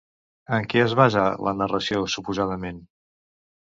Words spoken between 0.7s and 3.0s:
què es basa la narració, suposadament?